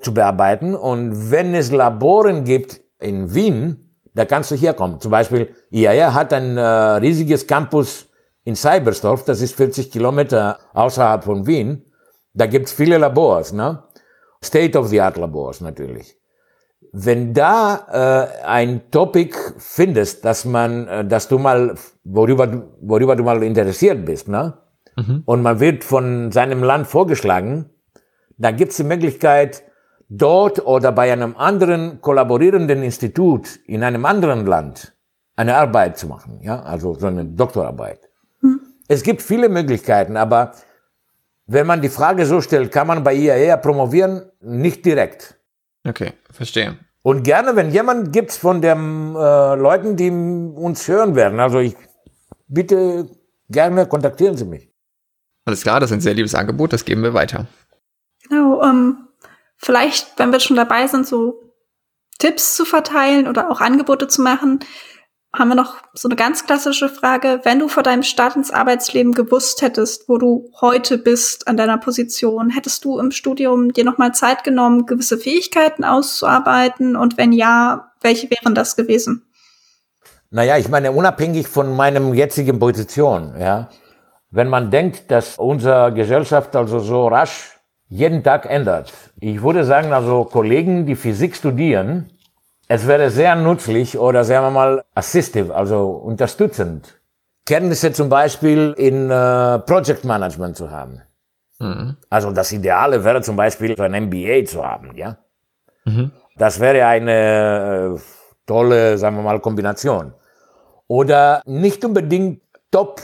[0.00, 0.74] zu bearbeiten.
[0.74, 4.98] Und wenn es Laboren gibt in Wien, da kannst du hier kommen.
[4.98, 8.05] Zum Beispiel, IAEA hat ein äh, riesiges Campus
[8.46, 11.82] in Cybersdorf, das ist 40 Kilometer außerhalb von Wien.
[12.32, 13.82] Da gibt's viele Labors, ne?
[14.42, 16.16] State-of-the-art-Labors natürlich.
[16.92, 23.24] Wenn da äh, ein Topic findest, dass man, äh, dass du mal, worüber, worüber du
[23.24, 24.54] mal interessiert bist, ne?
[24.96, 25.24] Mhm.
[25.26, 27.70] Und man wird von seinem Land vorgeschlagen,
[28.38, 29.64] dann gibt's die Möglichkeit,
[30.08, 34.94] dort oder bei einem anderen kollaborierenden Institut in einem anderen Land
[35.34, 38.08] eine Arbeit zu machen, ja, also so eine Doktorarbeit.
[38.88, 40.52] Es gibt viele Möglichkeiten, aber
[41.46, 44.30] wenn man die Frage so stellt, kann man bei IAEA promovieren?
[44.40, 45.36] Nicht direkt.
[45.86, 46.78] Okay, verstehe.
[47.02, 51.76] Und gerne, wenn jemand gibt von den äh, Leuten, die uns hören werden, also ich
[52.48, 53.08] bitte
[53.48, 54.72] gerne kontaktieren Sie mich.
[55.44, 57.46] Alles klar, das ist ein sehr liebes Angebot, das geben wir weiter.
[58.28, 59.08] Genau, ähm,
[59.56, 61.52] vielleicht, wenn wir schon dabei sind, so
[62.18, 64.60] Tipps zu verteilen oder auch Angebote zu machen,
[65.38, 67.40] haben wir noch so eine ganz klassische Frage.
[67.44, 71.78] Wenn du vor deinem Start ins Arbeitsleben gewusst hättest, wo du heute bist an deiner
[71.78, 76.96] Position, hättest du im Studium dir nochmal Zeit genommen, gewisse Fähigkeiten auszuarbeiten?
[76.96, 79.26] Und wenn ja, welche wären das gewesen?
[80.30, 83.68] Naja, ich meine, unabhängig von meinem jetzigen Position, ja,
[84.30, 88.92] wenn man denkt, dass unsere Gesellschaft also so rasch jeden Tag ändert.
[89.20, 92.10] Ich würde sagen, also Kollegen, die Physik studieren,
[92.68, 97.00] es wäre sehr nützlich oder sagen wir mal assistive, also unterstützend,
[97.44, 101.02] Kenntnisse zum Beispiel in äh, Project Management zu haben.
[101.58, 101.96] Mhm.
[102.10, 105.16] Also das Ideale wäre zum Beispiel ein MBA zu haben, ja.
[105.84, 106.10] Mhm.
[106.36, 108.00] Das wäre eine äh,
[108.46, 110.12] tolle, sagen wir mal, Kombination.
[110.88, 113.00] Oder nicht unbedingt Top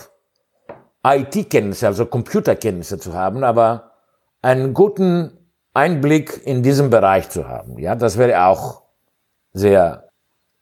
[1.05, 3.93] IT-Kenntnisse, also Computerkenntnisse zu haben, aber
[4.43, 5.39] einen guten
[5.73, 7.79] Einblick in diesem Bereich zu haben.
[7.79, 8.82] Ja, das wäre auch
[9.53, 10.09] sehr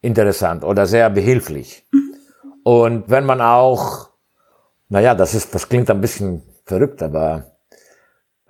[0.00, 1.86] interessant oder sehr behilflich.
[2.64, 4.10] Und wenn man auch,
[4.88, 7.46] naja, das ist, das klingt ein bisschen verrückt, aber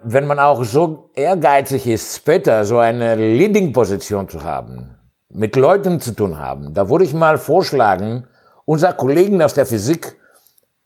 [0.03, 4.96] wenn man auch so ehrgeizig ist, später so eine Leading-Position zu haben,
[5.29, 8.26] mit Leuten zu tun haben, da würde ich mal vorschlagen,
[8.64, 10.16] unser Kollegen aus der Physik,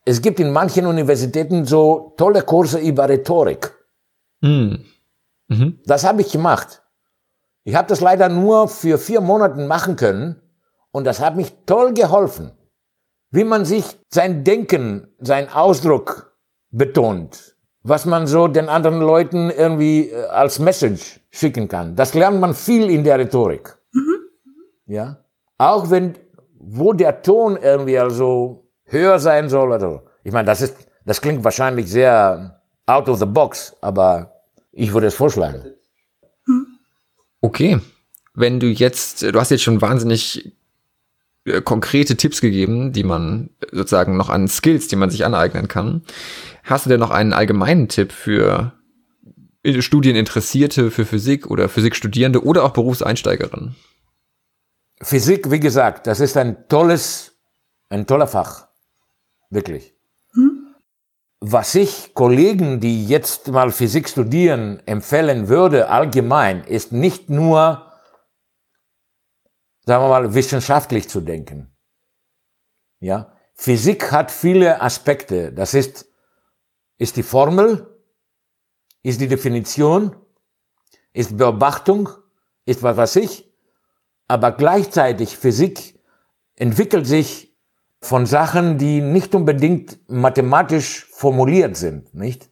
[0.05, 3.75] es gibt in manchen Universitäten so tolle Kurse über Rhetorik.
[4.41, 4.85] Mhm.
[5.49, 5.81] Mhm.
[5.87, 6.83] Das habe ich gemacht.
[7.65, 10.41] Ich habe das leider nur für vier Monate machen können
[10.93, 12.53] und das hat mich toll geholfen,
[13.31, 16.37] wie man sich sein Denken, sein Ausdruck
[16.71, 21.97] betont, was man so den anderen Leuten irgendwie äh, als Message schicken kann.
[21.97, 23.77] Das lernt man viel in der Rhetorik.
[23.93, 24.19] Mhm.
[24.87, 25.25] Ja,
[25.57, 26.15] auch wenn
[26.67, 30.03] wo der Ton irgendwie also höher sein soll oder so.
[30.23, 34.33] Ich meine, das ist, das klingt wahrscheinlich sehr out of the box, aber
[34.73, 35.75] ich würde es vorschlagen.
[37.45, 37.79] Okay.
[38.33, 40.55] Wenn du jetzt, du hast jetzt schon wahnsinnig
[41.45, 46.05] äh, konkrete Tipps gegeben, die man sozusagen noch an Skills, die man sich aneignen kann.
[46.63, 48.73] Hast du denn noch einen allgemeinen Tipp für
[49.79, 53.77] Studieninteressierte, für Physik oder Physikstudierende oder auch Berufseinsteigerinnen?
[55.03, 57.33] Physik, wie gesagt, das ist ein tolles,
[57.91, 58.69] ein toller Fach.
[59.51, 59.93] Wirklich
[61.47, 67.93] was ich Kollegen, die jetzt mal Physik studieren, empfehlen würde, allgemein, ist nicht nur,
[69.85, 71.77] sagen wir mal, wissenschaftlich zu denken.
[72.99, 75.53] Ja, Physik hat viele Aspekte.
[75.53, 76.07] Das ist,
[76.97, 77.95] ist die Formel,
[79.03, 80.17] ist die Definition,
[81.13, 82.09] ist Beobachtung,
[82.65, 83.53] ist was weiß ich.
[84.29, 86.01] Aber gleichzeitig Physik
[86.57, 87.54] entwickelt sich
[88.05, 92.51] von Sachen, die nicht unbedingt mathematisch formuliert sind, nicht?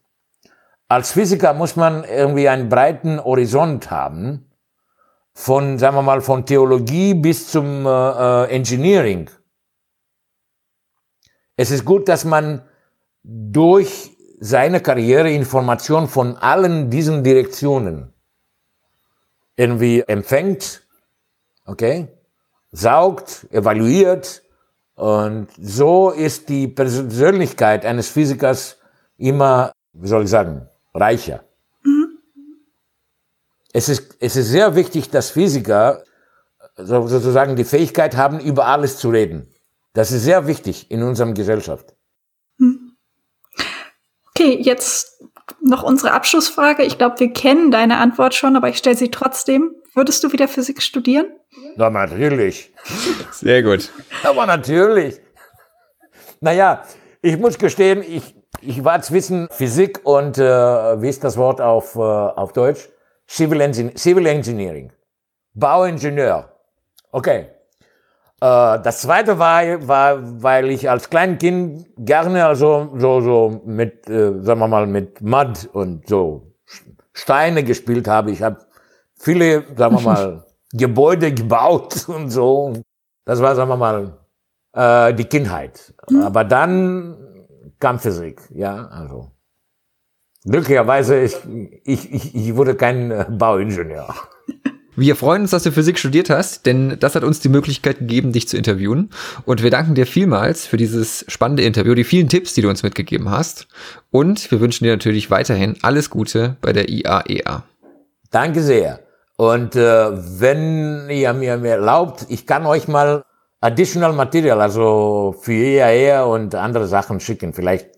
[0.89, 4.51] Als Physiker muss man irgendwie einen breiten Horizont haben,
[5.35, 9.31] von, sagen wir mal, von Theologie bis zum äh, äh Engineering.
[11.57, 12.63] Es ist gut, dass man
[13.23, 18.13] durch seine Karriere Informationen von allen diesen Direktionen
[19.57, 20.83] irgendwie empfängt,
[21.65, 22.09] okay,
[22.73, 24.42] saugt, evaluiert
[25.03, 28.79] und so ist die Persönlichkeit eines Physikers
[29.19, 31.43] immer, wie soll ich sagen, reicher.
[31.83, 32.19] Mhm.
[33.73, 36.05] Es, ist, es ist sehr wichtig, dass Physiker
[36.77, 39.53] sozusagen die Fähigkeit haben, über alles zu reden.
[39.93, 41.97] Das ist sehr wichtig in unserer Gesellschaft.
[42.59, 42.93] Mhm.
[44.31, 45.21] Okay, jetzt
[45.61, 46.85] noch unsere Abschlussfrage.
[46.85, 49.75] Ich glaube, wir kennen deine Antwort schon, aber ich stelle sie trotzdem.
[49.95, 51.27] Würdest du wieder Physik studieren?
[51.77, 52.73] Na, natürlich.
[53.31, 53.91] Sehr gut.
[54.25, 55.21] Aber natürlich.
[56.41, 56.83] Naja,
[57.21, 60.43] ich muss gestehen, ich, ich war zwischen Physik und, äh,
[61.03, 62.89] wie ist das Wort auf, äh, auf Deutsch?
[63.29, 64.93] Civil, Engin Civil Engineering.
[65.55, 66.51] Bauingenieur.
[67.11, 67.49] Okay.
[68.41, 74.41] Äh, das zweite war, war, weil ich als Kleinkind gerne also so, so mit, äh,
[74.41, 76.55] sagen wir mal, mit Mud und so
[77.13, 78.31] Steine gespielt habe.
[78.31, 78.59] Ich habe
[79.23, 82.75] viele, sagen wir mal, Gebäude gebaut und so.
[83.25, 84.19] Das war, sagen wir mal,
[84.75, 85.95] äh, die Kindheit.
[86.11, 86.23] Mhm.
[86.23, 87.17] Aber dann
[87.79, 89.31] kam Physik, ja, also.
[90.45, 91.37] Glücklicherweise, ich,
[91.85, 94.15] ich, ich, ich wurde kein äh, Bauingenieur.
[94.95, 98.33] Wir freuen uns, dass du Physik studiert hast, denn das hat uns die Möglichkeit gegeben,
[98.33, 99.09] dich zu interviewen.
[99.47, 102.83] Und wir danken dir vielmals für dieses spannende Interview, die vielen Tipps, die du uns
[102.83, 103.69] mitgegeben hast.
[104.11, 107.25] Und wir wünschen dir natürlich weiterhin alles Gute bei der IAEA.
[107.27, 107.63] E
[108.31, 109.01] Danke sehr.
[109.37, 113.25] Und äh, wenn ihr mir erlaubt, ich kann euch mal
[113.61, 117.53] additional Material, also für IAEA e und andere Sachen schicken.
[117.53, 117.89] Vielleicht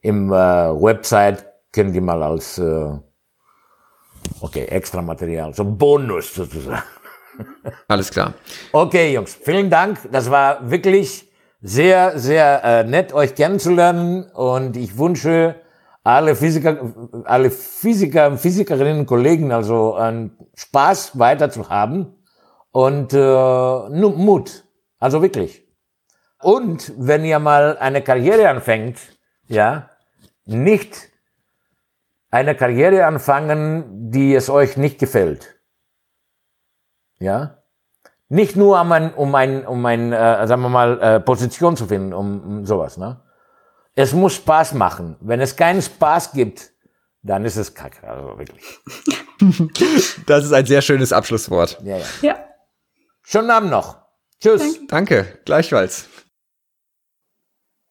[0.00, 2.92] im äh, Website können die mal als äh,
[4.40, 6.82] Okay, extra Material, so Bonus sozusagen.
[7.88, 8.34] Alles klar.
[8.72, 9.98] Okay, Jungs, vielen Dank.
[10.10, 11.30] Das war wirklich
[11.60, 14.24] sehr, sehr äh, nett, euch kennenzulernen.
[14.30, 15.56] Und ich wünsche
[16.02, 16.94] alle Physiker,
[17.24, 22.14] alle Physiker, Physikerinnen und Kollegen also einen Spaß weiter zu haben
[22.72, 24.64] und äh, Mut.
[24.98, 25.66] Also wirklich.
[26.42, 28.98] Und wenn ihr mal eine Karriere anfängt,
[29.46, 29.90] ja,
[30.46, 31.10] nicht
[32.30, 35.60] eine Karriere anfangen, die es euch nicht gefällt.
[37.18, 37.58] Ja?
[38.28, 41.86] Nicht nur um ein, um ein, um ein äh, sagen wir mal, äh, Position zu
[41.86, 42.96] finden, um, um sowas.
[42.96, 43.20] Ne?
[44.00, 45.16] Es muss Spaß machen.
[45.20, 46.72] Wenn es keinen Spaß gibt,
[47.22, 48.80] dann ist es kacke, also wirklich.
[50.26, 51.78] das ist ein sehr schönes Abschlusswort.
[51.84, 52.04] Ja, ja.
[52.22, 52.48] ja.
[53.22, 53.98] Schönen Abend noch.
[54.40, 54.86] Tschüss.
[54.86, 56.08] Danke, Danke gleichfalls.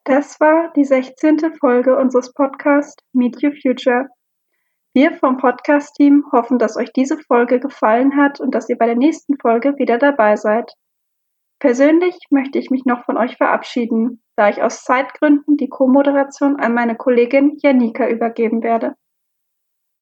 [0.03, 1.53] Das war die 16.
[1.59, 4.07] Folge unseres Podcasts Meet Your Future.
[4.93, 8.95] Wir vom Podcast-Team hoffen, dass euch diese Folge gefallen hat und dass ihr bei der
[8.95, 10.73] nächsten Folge wieder dabei seid.
[11.59, 16.73] Persönlich möchte ich mich noch von euch verabschieden, da ich aus Zeitgründen die Co-Moderation an
[16.73, 18.95] meine Kollegin Janika übergeben werde.